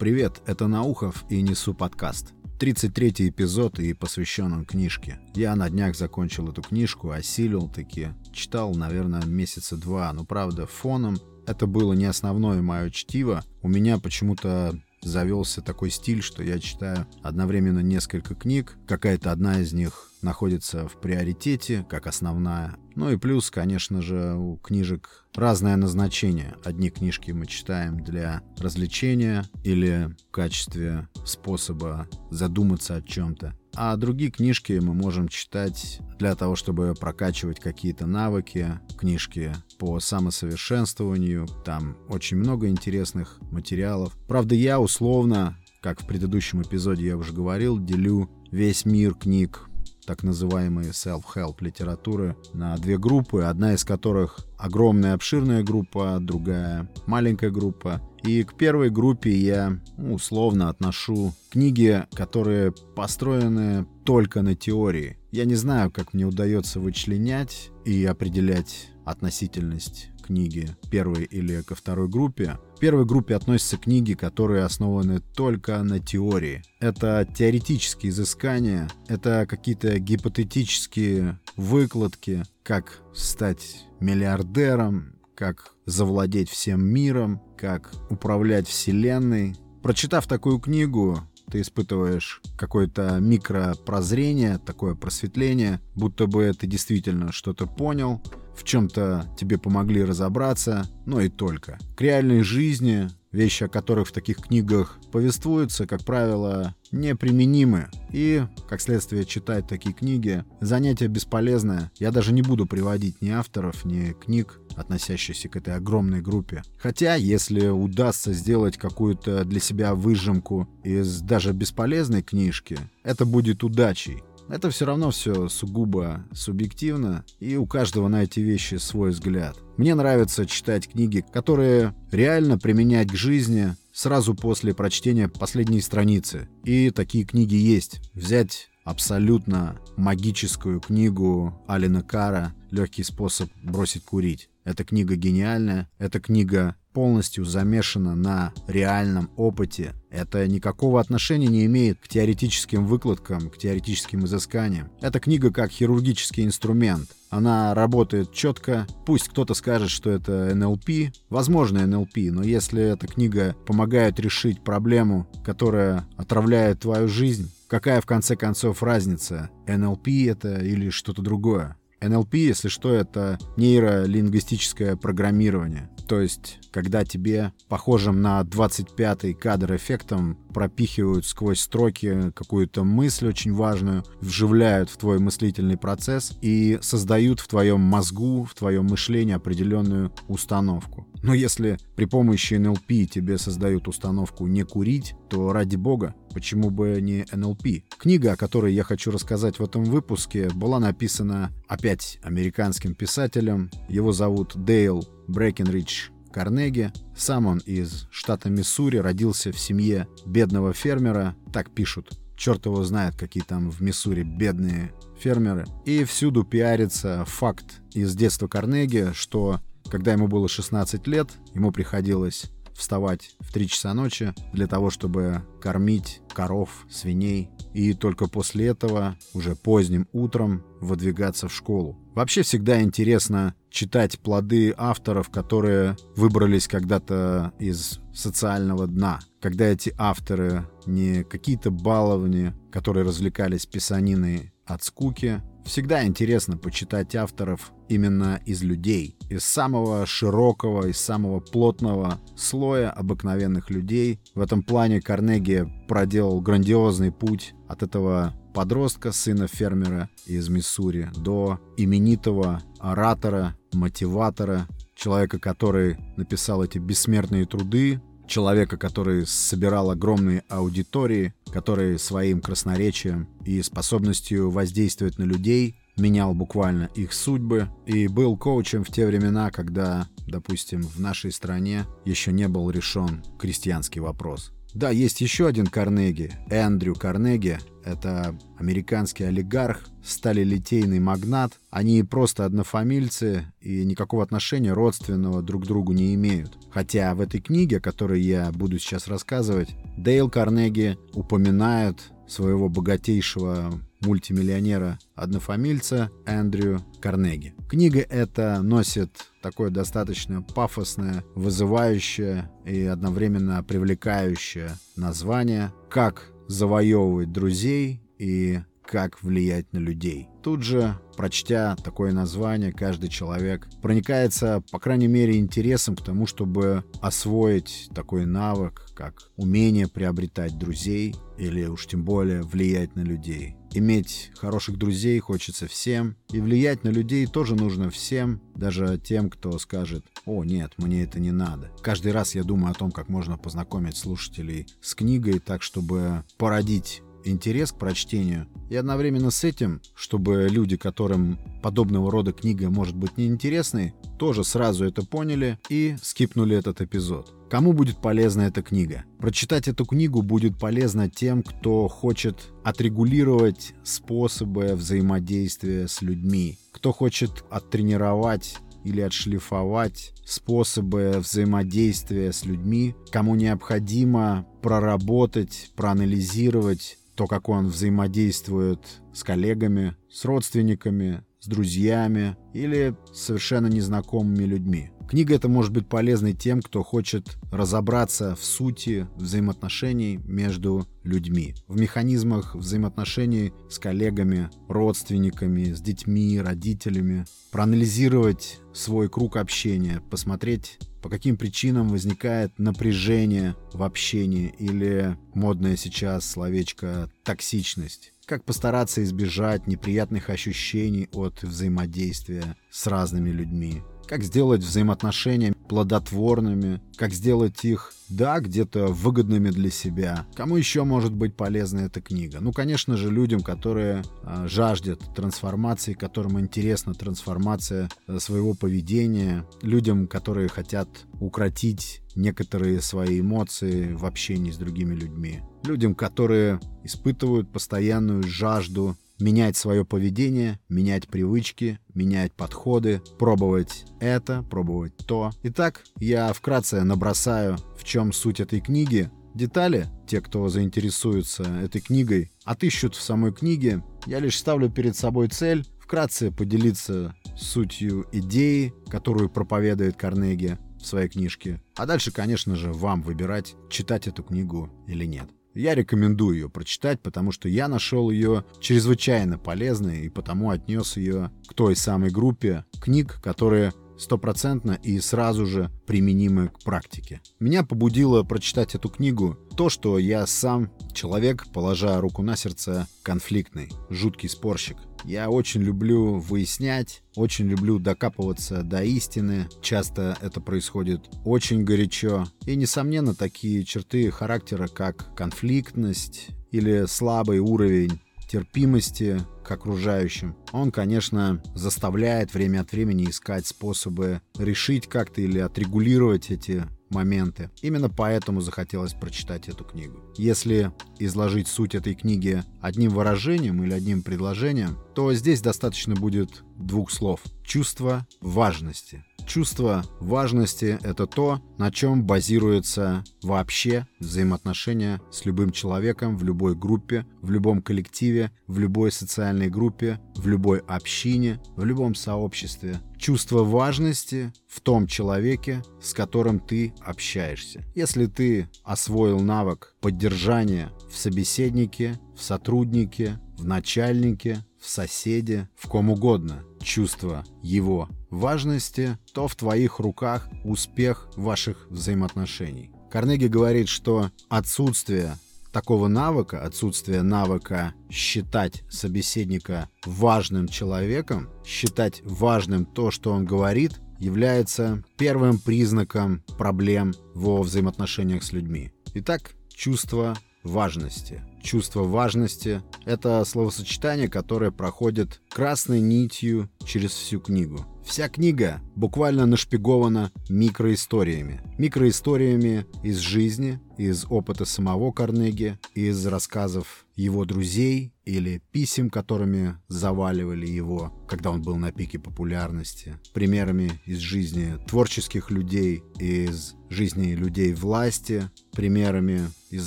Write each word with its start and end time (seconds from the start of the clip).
Привет, 0.00 0.40
это 0.46 0.66
Наухов 0.66 1.26
и 1.28 1.42
Несу 1.42 1.74
подкаст. 1.74 2.32
33 2.58 3.28
эпизод 3.28 3.78
и 3.80 3.92
посвящен 3.92 4.50
он 4.54 4.64
книжке. 4.64 5.20
Я 5.34 5.54
на 5.54 5.68
днях 5.68 5.94
закончил 5.94 6.48
эту 6.48 6.62
книжку, 6.62 7.10
осилил 7.10 7.68
таки. 7.68 8.08
Читал, 8.32 8.74
наверное, 8.74 9.22
месяца 9.26 9.76
два, 9.76 10.10
но 10.14 10.24
правда 10.24 10.66
фоном. 10.66 11.18
Это 11.46 11.66
было 11.66 11.92
не 11.92 12.06
основное 12.06 12.62
мое 12.62 12.88
чтиво. 12.88 13.44
У 13.60 13.68
меня 13.68 13.98
почему-то 13.98 14.74
завелся 15.02 15.60
такой 15.60 15.90
стиль, 15.90 16.22
что 16.22 16.42
я 16.42 16.58
читаю 16.60 17.06
одновременно 17.22 17.80
несколько 17.80 18.34
книг. 18.34 18.78
Какая-то 18.88 19.32
одна 19.32 19.60
из 19.60 19.74
них 19.74 20.09
находится 20.22 20.88
в 20.88 21.00
приоритете, 21.00 21.86
как 21.88 22.06
основная. 22.06 22.76
Ну 22.94 23.10
и 23.10 23.16
плюс, 23.16 23.50
конечно 23.50 24.02
же, 24.02 24.34
у 24.34 24.56
книжек 24.56 25.24
разное 25.34 25.76
назначение. 25.76 26.54
Одни 26.64 26.90
книжки 26.90 27.30
мы 27.30 27.46
читаем 27.46 28.02
для 28.02 28.42
развлечения 28.58 29.44
или 29.64 30.14
в 30.28 30.30
качестве 30.30 31.08
способа 31.24 32.08
задуматься 32.30 32.96
о 32.96 33.02
чем-то. 33.02 33.54
А 33.74 33.96
другие 33.96 34.30
книжки 34.30 34.80
мы 34.82 34.94
можем 34.94 35.28
читать 35.28 36.00
для 36.18 36.34
того, 36.34 36.56
чтобы 36.56 36.94
прокачивать 36.98 37.60
какие-то 37.60 38.06
навыки, 38.06 38.80
книжки 38.98 39.54
по 39.78 40.00
самосовершенствованию. 40.00 41.46
Там 41.64 41.96
очень 42.08 42.36
много 42.36 42.68
интересных 42.68 43.38
материалов. 43.50 44.16
Правда, 44.26 44.54
я 44.54 44.80
условно, 44.80 45.56
как 45.80 46.02
в 46.02 46.06
предыдущем 46.06 46.62
эпизоде 46.62 47.06
я 47.06 47.16
уже 47.16 47.32
говорил, 47.32 47.78
делю 47.78 48.28
весь 48.50 48.84
мир 48.84 49.14
книг 49.14 49.69
так 50.06 50.22
называемой 50.22 50.88
self-help 50.88 51.56
литературы 51.60 52.36
на 52.52 52.76
две 52.76 52.98
группы, 52.98 53.42
одна 53.42 53.74
из 53.74 53.84
которых 53.84 54.46
огромная 54.58 55.14
обширная 55.14 55.62
группа, 55.62 56.18
другая 56.20 56.90
маленькая 57.06 57.50
группа. 57.50 58.00
И 58.22 58.42
к 58.42 58.54
первой 58.54 58.90
группе 58.90 59.30
я 59.30 59.80
ну, 59.96 60.14
условно 60.14 60.68
отношу 60.68 61.32
книги, 61.50 62.04
которые 62.12 62.72
построены 62.94 63.86
только 64.04 64.42
на 64.42 64.54
теории. 64.54 65.18
Я 65.30 65.44
не 65.44 65.54
знаю, 65.54 65.90
как 65.90 66.12
мне 66.12 66.24
удается 66.24 66.80
вычленять 66.80 67.70
и 67.84 68.04
определять 68.04 68.90
относительность 69.04 70.10
книги 70.22 70.68
первой 70.90 71.24
или 71.24 71.62
ко 71.62 71.74
второй 71.74 72.08
группе. 72.08 72.58
Первой 72.80 73.04
группе 73.04 73.34
относятся 73.36 73.76
книги, 73.76 74.14
которые 74.14 74.64
основаны 74.64 75.20
только 75.20 75.82
на 75.82 76.00
теории. 76.00 76.62
Это 76.80 77.28
теоретические 77.36 78.08
изыскания, 78.08 78.88
это 79.06 79.46
какие-то 79.46 79.98
гипотетические 79.98 81.38
выкладки, 81.56 82.42
как 82.62 83.02
стать 83.14 83.84
миллиардером, 84.00 85.12
как 85.34 85.74
завладеть 85.84 86.48
всем 86.48 86.82
миром, 86.82 87.42
как 87.58 87.92
управлять 88.08 88.66
вселенной. 88.66 89.56
Прочитав 89.82 90.26
такую 90.26 90.58
книгу, 90.58 91.20
ты 91.50 91.60
испытываешь 91.60 92.40
какое-то 92.56 93.18
микропрозрение, 93.20 94.56
такое 94.56 94.94
просветление, 94.94 95.80
будто 95.94 96.26
бы 96.26 96.50
ты 96.58 96.66
действительно 96.66 97.30
что-то 97.30 97.66
понял, 97.66 98.22
в 98.60 98.64
чем-то 98.64 99.26
тебе 99.38 99.56
помогли 99.56 100.04
разобраться, 100.04 100.86
но 101.06 101.20
и 101.20 101.30
только. 101.30 101.78
К 101.96 102.02
реальной 102.02 102.42
жизни, 102.42 103.08
вещи, 103.32 103.64
о 103.64 103.68
которых 103.68 104.08
в 104.08 104.12
таких 104.12 104.36
книгах 104.36 104.98
повествуются, 105.12 105.86
как 105.86 106.04
правило, 106.04 106.74
неприменимы. 106.92 107.88
И, 108.10 108.42
как 108.68 108.82
следствие, 108.82 109.24
читать 109.24 109.66
такие 109.66 109.94
книги— 109.94 110.44
занятие 110.60 111.06
бесполезное. 111.06 111.90
Я 111.98 112.10
даже 112.10 112.34
не 112.34 112.42
буду 112.42 112.66
приводить 112.66 113.22
ни 113.22 113.30
авторов, 113.30 113.84
ни 113.86 114.12
книг, 114.12 114.60
относящихся 114.76 115.48
к 115.48 115.56
этой 115.56 115.74
огромной 115.74 116.20
группе. 116.20 116.62
Хотя, 116.78 117.14
если 117.14 117.68
удастся 117.68 118.34
сделать 118.34 118.76
какую-то 118.76 119.44
для 119.44 119.60
себя 119.60 119.94
выжимку 119.94 120.68
из 120.84 121.20
даже 121.20 121.52
бесполезной 121.52 122.22
книжки, 122.22 122.78
это 123.04 123.24
будет 123.24 123.64
удачей. 123.64 124.22
Это 124.50 124.68
все 124.70 124.84
равно 124.84 125.12
все 125.12 125.48
сугубо 125.48 126.24
субъективно, 126.32 127.24
и 127.38 127.56
у 127.56 127.66
каждого 127.66 128.08
на 128.08 128.24
эти 128.24 128.40
вещи 128.40 128.74
свой 128.76 129.10
взгляд. 129.10 129.56
Мне 129.76 129.94
нравится 129.94 130.44
читать 130.44 130.88
книги, 130.88 131.24
которые 131.32 131.94
реально 132.10 132.58
применять 132.58 133.12
к 133.12 133.14
жизни 133.14 133.76
сразу 133.92 134.34
после 134.34 134.74
прочтения 134.74 135.28
последней 135.28 135.80
страницы. 135.80 136.48
И 136.64 136.90
такие 136.90 137.24
книги 137.24 137.54
есть. 137.54 138.00
Взять 138.12 138.70
абсолютно 138.82 139.78
магическую 139.96 140.80
книгу 140.80 141.54
Алина 141.68 142.02
Кара 142.02 142.52
«Легкий 142.72 143.04
способ 143.04 143.50
бросить 143.62 144.04
курить». 144.04 144.50
Эта 144.64 144.84
книга 144.84 145.14
гениальная, 145.14 145.88
эта 145.98 146.20
книга 146.20 146.76
полностью 146.92 147.44
замешана 147.44 148.14
на 148.14 148.52
реальном 148.66 149.30
опыте. 149.36 149.94
Это 150.10 150.46
никакого 150.48 151.00
отношения 151.00 151.46
не 151.46 151.64
имеет 151.66 152.00
к 152.00 152.08
теоретическим 152.08 152.86
выкладкам, 152.86 153.48
к 153.50 153.58
теоретическим 153.58 154.24
изысканиям. 154.24 154.90
Эта 155.00 155.20
книга 155.20 155.52
как 155.52 155.70
хирургический 155.70 156.44
инструмент. 156.44 157.08
Она 157.30 157.74
работает 157.74 158.32
четко. 158.32 158.88
Пусть 159.06 159.28
кто-то 159.28 159.54
скажет, 159.54 159.90
что 159.90 160.10
это 160.10 160.52
НЛП. 160.54 161.12
Возможно, 161.28 161.86
НЛП, 161.86 162.16
но 162.32 162.42
если 162.42 162.82
эта 162.82 163.06
книга 163.06 163.54
помогает 163.66 164.18
решить 164.18 164.64
проблему, 164.64 165.28
которая 165.44 166.08
отравляет 166.16 166.80
твою 166.80 167.06
жизнь, 167.06 167.52
какая 167.68 168.00
в 168.00 168.06
конце 168.06 168.34
концов 168.34 168.82
разница, 168.82 169.50
НЛП 169.68 170.08
это 170.26 170.56
или 170.60 170.90
что-то 170.90 171.22
другое? 171.22 171.76
НЛП, 172.00 172.34
если 172.34 172.68
что, 172.68 172.92
это 172.92 173.38
нейролингвистическое 173.56 174.96
программирование. 174.96 175.90
То 176.10 176.20
есть, 176.20 176.58
когда 176.72 177.04
тебе, 177.04 177.52
похожим 177.68 178.20
на 178.20 178.40
25-й 178.40 179.32
кадр 179.32 179.76
эффектом, 179.76 180.36
пропихивают 180.52 181.24
сквозь 181.24 181.60
строки 181.60 182.32
какую-то 182.32 182.82
мысль 182.82 183.28
очень 183.28 183.54
важную, 183.54 184.02
вживляют 184.20 184.90
в 184.90 184.96
твой 184.96 185.20
мыслительный 185.20 185.76
процесс 185.76 186.32
и 186.42 186.80
создают 186.82 187.38
в 187.38 187.46
твоем 187.46 187.80
мозгу, 187.80 188.42
в 188.42 188.56
твоем 188.56 188.86
мышлении 188.86 189.34
определенную 189.34 190.12
установку. 190.26 191.06
Но 191.22 191.32
если 191.32 191.78
при 191.94 192.06
помощи 192.06 192.54
НЛП 192.54 192.88
тебе 193.08 193.38
создают 193.38 193.86
установку 193.86 194.48
не 194.48 194.64
курить, 194.64 195.14
то 195.28 195.52
ради 195.52 195.76
бога, 195.76 196.16
почему 196.34 196.70
бы 196.70 196.98
не 197.00 197.24
НЛП? 197.30 197.84
Книга, 197.98 198.32
о 198.32 198.36
которой 198.36 198.74
я 198.74 198.82
хочу 198.82 199.12
рассказать 199.12 199.60
в 199.60 199.62
этом 199.62 199.84
выпуске, 199.84 200.48
была 200.50 200.80
написана 200.80 201.52
опять 201.68 202.18
американским 202.24 202.96
писателем. 202.96 203.70
Его 203.88 204.12
зовут 204.12 204.54
Дейл 204.56 205.06
Брекенридж 205.30 206.10
Карнеги. 206.32 206.92
Сам 207.16 207.46
он 207.46 207.58
из 207.58 208.06
штата 208.10 208.50
Миссури, 208.50 208.98
родился 208.98 209.52
в 209.52 209.58
семье 209.58 210.08
бедного 210.26 210.72
фермера, 210.72 211.36
так 211.52 211.70
пишут. 211.70 212.18
Черт 212.36 212.66
его 212.66 212.82
знает, 212.84 213.16
какие 213.16 213.42
там 213.42 213.70
в 213.70 213.80
Миссури 213.80 214.22
бедные 214.22 214.92
фермеры. 215.18 215.66
И 215.84 216.04
всюду 216.04 216.44
пиарится 216.44 217.24
факт 217.26 217.80
из 217.92 218.14
детства 218.14 218.48
Карнеги, 218.48 219.10
что 219.14 219.60
когда 219.90 220.12
ему 220.12 220.28
было 220.28 220.48
16 220.48 221.06
лет, 221.06 221.30
ему 221.54 221.72
приходилось 221.72 222.50
вставать 222.74 223.36
в 223.40 223.52
3 223.52 223.68
часа 223.68 223.92
ночи 223.92 224.32
для 224.52 224.66
того, 224.66 224.90
чтобы 224.90 225.42
кормить 225.60 226.22
коров, 226.32 226.86
свиней, 226.90 227.50
и 227.74 227.92
только 227.92 228.26
после 228.26 228.68
этого, 228.68 229.16
уже 229.34 229.54
поздним 229.54 230.08
утром, 230.12 230.64
выдвигаться 230.80 231.48
в 231.48 231.54
школу. 231.54 231.98
Вообще 232.14 232.42
всегда 232.42 232.80
интересно 232.82 233.54
читать 233.70 234.18
плоды 234.18 234.74
авторов, 234.76 235.30
которые 235.30 235.96
выбрались 236.16 236.68
когда-то 236.68 237.52
из 237.58 238.00
социального 238.12 238.86
дна. 238.86 239.20
Когда 239.40 239.66
эти 239.66 239.94
авторы 239.96 240.68
не 240.86 241.24
какие-то 241.24 241.70
баловни, 241.70 242.52
которые 242.70 243.04
развлекались 243.04 243.66
писаниной 243.66 244.52
от 244.66 244.82
скуки, 244.82 245.42
Всегда 245.64 246.04
интересно 246.04 246.56
почитать 246.56 247.14
авторов 247.14 247.72
именно 247.88 248.40
из 248.44 248.62
людей, 248.62 249.16
из 249.28 249.44
самого 249.44 250.06
широкого, 250.06 250.88
из 250.88 250.98
самого 250.98 251.40
плотного 251.40 252.18
слоя 252.36 252.90
обыкновенных 252.90 253.70
людей. 253.70 254.20
В 254.34 254.40
этом 254.40 254.62
плане 254.62 255.00
Карнеги 255.00 255.68
проделал 255.86 256.40
грандиозный 256.40 257.12
путь 257.12 257.54
от 257.68 257.82
этого 257.82 258.34
подростка, 258.52 259.12
сына 259.12 259.46
фермера 259.48 260.08
из 260.26 260.48
Миссури, 260.48 261.10
до 261.16 261.60
именитого 261.76 262.62
оратора, 262.78 263.56
мотиватора, 263.72 264.66
человека, 264.94 265.38
который 265.38 265.98
написал 266.16 266.62
эти 266.62 266.78
бессмертные 266.78 267.46
труды, 267.46 268.00
человека, 268.26 268.76
который 268.76 269.26
собирал 269.26 269.90
огромные 269.90 270.44
аудитории, 270.48 271.34
который 271.52 271.98
своим 271.98 272.40
красноречием 272.40 273.28
и 273.44 273.60
способностью 273.62 274.50
воздействовать 274.50 275.18
на 275.18 275.24
людей 275.24 275.76
менял 275.96 276.32
буквально 276.34 276.88
их 276.94 277.12
судьбы 277.12 277.68
и 277.86 278.08
был 278.08 278.36
коучем 278.36 278.84
в 278.84 278.88
те 278.88 279.06
времена, 279.06 279.50
когда, 279.50 280.08
допустим, 280.26 280.82
в 280.82 280.98
нашей 281.00 281.32
стране 281.32 281.86
еще 282.04 282.32
не 282.32 282.48
был 282.48 282.70
решен 282.70 283.22
крестьянский 283.38 284.00
вопрос. 284.00 284.52
Да, 284.74 284.90
есть 284.90 285.20
еще 285.20 285.46
один 285.46 285.66
Карнеги, 285.66 286.32
Эндрю 286.48 286.94
Карнеги. 286.94 287.58
Это 287.84 288.36
американский 288.58 289.24
олигарх, 289.24 289.80
сталелитейный 290.04 291.00
магнат. 291.00 291.52
Они 291.70 292.02
просто 292.02 292.44
однофамильцы 292.44 293.52
и 293.60 293.84
никакого 293.84 294.22
отношения 294.22 294.72
родственного 294.72 295.42
друг 295.42 295.64
к 295.64 295.66
другу 295.66 295.92
не 295.92 296.14
имеют. 296.14 296.56
Хотя 296.70 297.14
в 297.14 297.20
этой 297.20 297.40
книге, 297.40 297.78
о 297.78 297.80
которой 297.80 298.20
я 298.20 298.52
буду 298.52 298.78
сейчас 298.78 299.08
рассказывать, 299.08 299.70
Дейл 299.96 300.30
Карнеги 300.30 300.98
упоминает 301.14 302.00
своего 302.28 302.68
богатейшего 302.68 303.72
мультимиллионера-однофамильца 304.00 306.10
Эндрю 306.26 306.80
Карнеги. 307.00 307.54
Книга 307.68 308.00
эта 308.00 308.60
носит 308.62 309.10
такое 309.42 309.70
достаточно 309.70 310.42
пафосное, 310.42 311.24
вызывающее 311.34 312.50
и 312.64 312.84
одновременно 312.84 313.62
привлекающее 313.62 314.70
название 314.96 315.72
«Как 315.88 316.32
завоевывать 316.48 317.32
друзей 317.32 318.02
и 318.18 318.60
как 318.90 319.22
влиять 319.22 319.72
на 319.72 319.78
людей. 319.78 320.28
Тут 320.42 320.64
же, 320.64 320.98
прочтя 321.16 321.76
такое 321.76 322.12
название, 322.12 322.72
каждый 322.72 323.08
человек 323.08 323.68
проникается, 323.80 324.64
по 324.72 324.80
крайней 324.80 325.06
мере, 325.06 325.38
интересом 325.38 325.94
к 325.94 326.02
тому, 326.02 326.26
чтобы 326.26 326.84
освоить 327.00 327.88
такой 327.94 328.26
навык, 328.26 328.88
как 328.96 329.30
умение 329.36 329.86
приобретать 329.86 330.58
друзей 330.58 331.14
или 331.38 331.66
уж 331.66 331.86
тем 331.86 332.04
более 332.04 332.42
влиять 332.42 332.96
на 332.96 333.02
людей. 333.02 333.59
Иметь 333.72 334.32
хороших 334.36 334.78
друзей 334.78 335.18
хочется 335.20 335.68
всем, 335.68 336.16
и 336.32 336.40
влиять 336.40 336.82
на 336.82 336.88
людей 336.88 337.26
тоже 337.26 337.54
нужно 337.54 337.88
всем, 337.88 338.40
даже 338.56 338.98
тем, 338.98 339.30
кто 339.30 339.56
скажет 339.58 340.04
«О, 340.26 340.42
нет, 340.42 340.72
мне 340.76 341.04
это 341.04 341.20
не 341.20 341.30
надо». 341.30 341.70
Каждый 341.80 342.10
раз 342.10 342.34
я 342.34 342.42
думаю 342.42 342.72
о 342.72 342.74
том, 342.74 342.90
как 342.90 343.08
можно 343.08 343.38
познакомить 343.38 343.96
слушателей 343.96 344.66
с 344.80 344.96
книгой 344.96 345.38
так, 345.38 345.62
чтобы 345.62 346.24
породить 346.36 347.02
интерес 347.24 347.70
к 347.70 347.78
прочтению, 347.78 348.48
и 348.70 348.76
одновременно 348.76 349.30
с 349.30 349.44
этим, 349.44 349.80
чтобы 349.94 350.48
люди, 350.50 350.76
которым 350.76 351.38
подобного 351.62 352.10
рода 352.10 352.32
книга 352.32 352.70
может 352.70 352.96
быть 352.96 353.16
неинтересной, 353.16 353.94
тоже 354.18 354.42
сразу 354.42 354.84
это 354.84 355.04
поняли 355.04 355.58
и 355.68 355.96
скипнули 356.02 356.56
этот 356.56 356.80
эпизод. 356.80 357.34
Кому 357.50 357.72
будет 357.72 357.96
полезна 357.96 358.42
эта 358.42 358.62
книга? 358.62 359.02
Прочитать 359.18 359.66
эту 359.66 359.84
книгу 359.84 360.22
будет 360.22 360.56
полезно 360.56 361.10
тем, 361.10 361.42
кто 361.42 361.88
хочет 361.88 362.36
отрегулировать 362.62 363.74
способы 363.82 364.76
взаимодействия 364.76 365.88
с 365.88 366.00
людьми, 366.00 366.58
кто 366.70 366.92
хочет 366.92 367.44
оттренировать 367.50 368.58
или 368.84 369.00
отшлифовать 369.00 370.12
способы 370.24 371.16
взаимодействия 371.18 372.32
с 372.32 372.44
людьми, 372.44 372.94
кому 373.10 373.34
необходимо 373.34 374.46
проработать, 374.62 375.72
проанализировать 375.74 376.98
то, 377.16 377.26
как 377.26 377.48
он 377.48 377.66
взаимодействует 377.66 378.78
с 379.12 379.24
коллегами, 379.24 379.96
с 380.08 380.24
родственниками, 380.24 381.24
с 381.40 381.46
друзьями 381.46 382.36
или 382.54 382.94
совершенно 383.12 383.66
незнакомыми 383.66 384.44
людьми. 384.44 384.90
Книга 385.10 385.34
эта 385.34 385.48
может 385.48 385.72
быть 385.72 385.88
полезной 385.88 386.34
тем, 386.34 386.62
кто 386.62 386.84
хочет 386.84 387.36
разобраться 387.50 388.36
в 388.36 388.44
сути 388.44 389.08
взаимоотношений 389.16 390.20
между 390.22 390.86
людьми, 391.02 391.56
в 391.66 391.80
механизмах 391.80 392.54
взаимоотношений 392.54 393.52
с 393.68 393.80
коллегами, 393.80 394.50
родственниками, 394.68 395.72
с 395.72 395.80
детьми, 395.80 396.40
родителями, 396.40 397.24
проанализировать 397.50 398.60
свой 398.72 399.08
круг 399.08 399.36
общения, 399.36 400.00
посмотреть, 400.10 400.78
по 401.02 401.08
каким 401.08 401.36
причинам 401.36 401.88
возникает 401.88 402.56
напряжение 402.58 403.56
в 403.72 403.82
общении 403.82 404.54
или 404.60 405.16
модное 405.34 405.74
сейчас 405.76 406.24
словечко 406.30 407.10
«токсичность». 407.24 408.12
Как 408.30 408.44
постараться 408.44 409.02
избежать 409.02 409.66
неприятных 409.66 410.30
ощущений 410.30 411.08
от 411.10 411.42
взаимодействия 411.42 412.56
с 412.70 412.86
разными 412.86 413.30
людьми 413.30 413.82
как 414.10 414.24
сделать 414.24 414.62
взаимоотношения 414.62 415.54
плодотворными, 415.68 416.82
как 416.96 417.12
сделать 417.12 417.64
их, 417.64 417.92
да, 418.08 418.40
где-то 418.40 418.88
выгодными 418.88 419.50
для 419.50 419.70
себя. 419.70 420.26
Кому 420.34 420.56
еще 420.56 420.82
может 420.82 421.12
быть 421.12 421.36
полезна 421.36 421.82
эта 421.82 422.00
книга? 422.00 422.38
Ну, 422.40 422.52
конечно 422.52 422.96
же, 422.96 423.08
людям, 423.08 423.40
которые 423.40 424.02
э, 424.24 424.48
жаждут 424.48 425.14
трансформации, 425.14 425.92
которым 425.92 426.40
интересна 426.40 426.92
трансформация 426.92 427.88
э, 428.08 428.18
своего 428.18 428.54
поведения, 428.54 429.46
людям, 429.62 430.08
которые 430.08 430.48
хотят 430.48 430.88
укротить 431.20 432.02
некоторые 432.16 432.80
свои 432.80 433.20
эмоции 433.20 433.92
в 433.92 434.04
общении 434.06 434.50
с 434.50 434.56
другими 434.56 434.96
людьми, 434.96 435.40
людям, 435.62 435.94
которые 435.94 436.58
испытывают 436.82 437.52
постоянную 437.52 438.24
жажду 438.24 438.96
менять 439.20 439.56
свое 439.56 439.84
поведение, 439.84 440.58
менять 440.68 441.08
привычки, 441.08 441.78
менять 441.94 442.32
подходы, 442.32 443.02
пробовать 443.18 443.84
это, 444.00 444.42
пробовать 444.42 444.96
то. 445.06 445.30
Итак, 445.42 445.84
я 445.98 446.32
вкратце 446.32 446.82
набросаю, 446.82 447.56
в 447.76 447.84
чем 447.84 448.12
суть 448.12 448.40
этой 448.40 448.60
книги. 448.60 449.10
Детали, 449.34 449.86
те, 450.08 450.20
кто 450.20 450.48
заинтересуется 450.48 451.44
этой 451.44 451.80
книгой, 451.80 452.32
отыщут 452.44 452.96
в 452.96 453.00
самой 453.00 453.32
книге. 453.32 453.84
Я 454.06 454.18
лишь 454.18 454.38
ставлю 454.38 454.68
перед 454.68 454.96
собой 454.96 455.28
цель 455.28 455.64
вкратце 455.80 456.30
поделиться 456.30 457.14
сутью 457.36 458.06
идеи, 458.12 458.72
которую 458.88 459.28
проповедует 459.28 459.96
Карнеги 459.96 460.58
в 460.80 460.86
своей 460.86 461.08
книжке. 461.08 461.62
А 461.76 461.86
дальше, 461.86 462.10
конечно 462.10 462.56
же, 462.56 462.72
вам 462.72 463.02
выбирать, 463.02 463.54
читать 463.68 464.06
эту 464.06 464.22
книгу 464.22 464.70
или 464.86 465.04
нет. 465.04 465.28
Я 465.54 465.74
рекомендую 465.74 466.36
ее 466.36 466.48
прочитать, 466.48 467.00
потому 467.00 467.32
что 467.32 467.48
я 467.48 467.68
нашел 467.68 468.10
ее 468.10 468.44
чрезвычайно 468.60 469.38
полезной 469.38 470.06
и 470.06 470.08
потому 470.08 470.50
отнес 470.50 470.96
ее 470.96 471.30
к 471.48 471.54
той 471.54 471.74
самой 471.74 472.10
группе 472.10 472.64
книг, 472.80 473.20
которые 473.22 473.72
стопроцентно 474.00 474.78
и 474.82 474.98
сразу 475.00 475.46
же 475.46 475.70
применимы 475.86 476.48
к 476.48 476.60
практике. 476.60 477.20
Меня 477.38 477.62
побудило 477.62 478.22
прочитать 478.22 478.74
эту 478.74 478.88
книгу 478.88 479.38
то, 479.56 479.68
что 479.68 479.98
я 479.98 480.26
сам 480.26 480.72
человек, 480.94 481.46
положа 481.52 482.00
руку 482.00 482.22
на 482.22 482.36
сердце, 482.36 482.88
конфликтный, 483.02 483.70
жуткий 483.90 484.28
спорщик. 484.28 484.78
Я 485.04 485.30
очень 485.30 485.62
люблю 485.62 486.18
выяснять, 486.18 487.02
очень 487.16 487.48
люблю 487.48 487.78
докапываться 487.78 488.62
до 488.62 488.82
истины. 488.82 489.48
Часто 489.62 490.16
это 490.20 490.40
происходит 490.40 491.08
очень 491.24 491.64
горячо. 491.64 492.26
И, 492.46 492.56
несомненно, 492.56 493.14
такие 493.14 493.64
черты 493.64 494.10
характера, 494.10 494.68
как 494.68 495.14
конфликтность 495.14 496.28
или 496.50 496.86
слабый 496.86 497.38
уровень 497.38 498.00
терпимости 498.30 499.20
к 499.44 499.50
окружающим. 499.50 500.36
Он, 500.52 500.70
конечно, 500.70 501.42
заставляет 501.56 502.32
время 502.32 502.60
от 502.60 502.70
времени 502.70 503.10
искать 503.10 503.46
способы 503.46 504.20
решить 504.38 504.86
как-то 504.86 505.20
или 505.20 505.40
отрегулировать 505.40 506.30
эти 506.30 506.64
моменты. 506.90 507.50
Именно 507.60 507.88
поэтому 507.88 508.40
захотелось 508.40 508.94
прочитать 508.94 509.48
эту 509.48 509.64
книгу. 509.64 510.00
Если 510.16 510.72
изложить 510.98 511.48
суть 511.48 511.74
этой 511.74 511.94
книги 511.94 512.44
одним 512.60 512.90
выражением 512.90 513.62
или 513.64 513.72
одним 513.72 514.02
предложением, 514.02 514.78
то 514.94 515.12
здесь 515.14 515.40
достаточно 515.40 515.94
будет 515.94 516.44
двух 516.56 516.90
слов. 516.90 517.20
Чувство 517.44 518.06
важности. 518.20 519.04
Чувство 519.26 519.84
важности— 520.00 520.78
это 520.82 521.06
то, 521.06 521.40
на 521.58 521.70
чем 521.70 522.04
базируется 522.04 523.04
вообще 523.22 523.86
взаимоотношения 523.98 525.00
с 525.10 525.24
любым 525.24 525.52
человеком 525.52 526.16
в 526.16 526.24
любой 526.24 526.54
группе, 526.54 527.06
в 527.22 527.30
любом 527.30 527.62
коллективе, 527.62 528.32
в 528.46 528.58
любой 528.58 528.90
социальной 528.90 529.48
группе, 529.48 530.00
в 530.16 530.26
любой 530.26 530.58
общине, 530.58 531.40
в 531.56 531.64
любом 531.64 531.94
сообществе. 531.94 532.80
Чувство 532.98 533.44
важности 533.44 534.32
в 534.48 534.60
том 534.60 534.86
человеке, 534.86 535.62
с 535.80 535.94
которым 535.94 536.40
ты 536.40 536.74
общаешься. 536.80 537.64
Если 537.74 538.06
ты 538.06 538.50
освоил 538.64 539.20
навык 539.20 539.74
поддержания 539.80 540.70
в 540.90 540.96
собеседнике, 540.96 541.98
в 542.16 542.22
сотруднике, 542.22 543.18
в 543.38 543.44
начальнике, 543.44 544.44
в 544.60 544.68
соседе, 544.68 545.48
в 545.56 545.66
ком 545.68 545.88
угодно, 545.88 546.44
чувство 546.70 547.24
его 547.42 547.88
важности, 548.10 548.96
то 549.12 549.26
в 549.26 549.34
твоих 549.34 549.80
руках 549.80 550.28
успех 550.44 551.08
ваших 551.16 551.66
взаимоотношений. 551.68 552.70
Карнеги 552.92 553.26
говорит, 553.26 553.66
что 553.66 554.12
отсутствие 554.28 555.16
такого 555.52 555.88
навыка, 555.88 556.44
отсутствие 556.44 557.02
навыка 557.02 557.74
считать 557.90 558.62
собеседника 558.70 559.68
важным 559.84 560.46
человеком, 560.46 561.28
считать 561.44 562.02
важным 562.04 562.64
то, 562.64 562.92
что 562.92 563.10
он 563.12 563.24
говорит, 563.24 563.80
является 563.98 564.84
первым 564.96 565.40
признаком 565.40 566.22
проблем 566.38 566.94
во 567.14 567.42
взаимоотношениях 567.42 568.22
с 568.22 568.30
людьми. 568.30 568.70
Итак, 568.94 569.32
чувство 569.52 570.16
важности. 570.44 571.20
Чувство 571.42 571.82
важности— 571.82 572.62
это 572.84 573.24
словосочетание, 573.24 574.08
которое 574.08 574.50
проходит 574.50 575.20
красной 575.30 575.80
нитью 575.80 576.50
через 576.64 576.90
всю 576.90 577.20
книгу. 577.20 577.66
Вся 577.84 578.08
книга 578.08 578.60
буквально 578.76 579.26
нашпигована 579.26 580.12
микроисториями. 580.28 581.40
Микроисториями 581.58 582.66
из 582.82 582.98
жизни, 582.98 583.58
из 583.80 584.04
опыта 584.10 584.44
самого 584.44 584.92
Карнеги, 584.92 585.58
из 585.74 586.04
рассказов 586.06 586.84
его 586.96 587.24
друзей 587.24 587.94
или 588.04 588.42
писем, 588.52 588.90
которыми 588.90 589.56
заваливали 589.68 590.46
его, 590.46 590.92
когда 591.08 591.30
он 591.30 591.40
был 591.40 591.56
на 591.56 591.72
пике 591.72 591.98
популярности, 591.98 592.98
примерами 593.14 593.80
из 593.86 593.96
жизни 593.98 594.58
творческих 594.68 595.30
людей, 595.30 595.82
из 595.98 596.56
жизни 596.68 597.14
людей 597.14 597.54
власти, 597.54 598.30
примерами 598.52 599.30
из 599.48 599.66